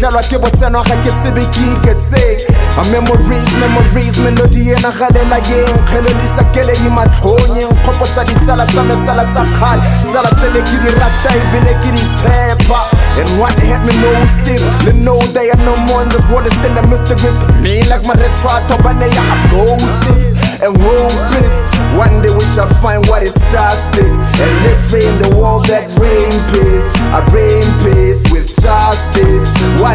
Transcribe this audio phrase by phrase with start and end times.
[0.00, 1.38] tlalwa ke botseno ga ke tsebe ke iketseng a send on high gets C B
[1.54, 2.38] key can sick.
[2.76, 9.24] My memories memories melodi ena galela yeng kgelelisa keledi matlhonyeng kgopotsa ditsala tsa me tsala
[9.32, 12.80] tsa kgale tsala tsele ke di rata ebile ke di tshepa
[13.20, 16.46] and what hit me most is to know they are no more in this world
[16.46, 17.82] is still a mystery to me.
[17.90, 21.58] Like my red swat bane ya Moses and hopeless.
[21.98, 26.30] One day we shall find what is justice and live in the world that reign
[26.54, 27.69] peace I reign peace with justice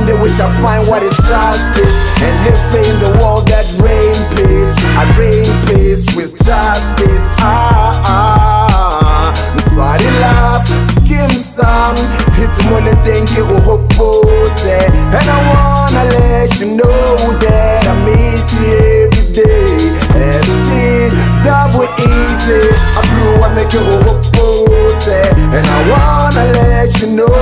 [0.00, 4.16] one day we shall find what is justice and live in the world that reign
[4.32, 7.28] peace I reign peace with justice.
[7.44, 9.28] Ah ah
[9.60, 10.64] Nobody love
[10.96, 11.96] skim song
[12.40, 18.46] It's more than thank you hopote And I wanna let you know that I miss
[18.56, 18.64] you
[19.04, 19.76] every day.
[20.16, 21.12] Everything
[21.44, 22.62] double easy
[22.96, 25.08] I blew I make you hopote
[25.52, 27.39] And I wanna let you know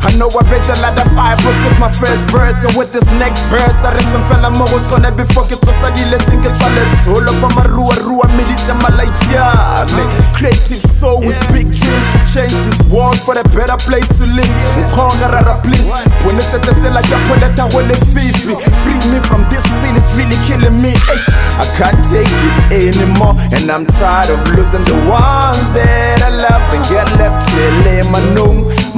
[0.00, 3.04] I know I raised a lot of eyeballs with my first verse And with this
[3.20, 6.50] next verse I read some fella mo go tsone before ke tlosa dile tseng ke
[6.56, 10.04] tswa letsholo fa marua rua meditse malaityane
[10.36, 14.48] Creative soul with big dreams to change this world for a better place to live.
[14.80, 15.84] Nkonga rara please.
[16.24, 19.92] When it's at the tsela ka poleta go le fifi Free me from this feel
[19.92, 20.96] it's really killing me.
[21.12, 21.28] Eish,
[21.60, 26.64] I can't take it anymore And I'm tired of losing the ones that I love.
[26.72, 27.50] And get left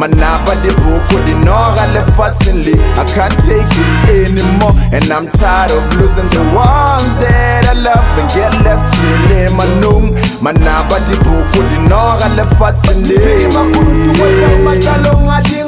[0.02, 4.74] here manong Manaba di buku di noga lefatsheng le I can't take it anymore.
[4.92, 8.18] And I'm tired of losing the ones that I love.
[8.18, 9.66] And get left here my
[10.42, 13.18] Manaba di buku di noga lefatsheng le
[13.54, 15.61] Makulutu weta matalong a ding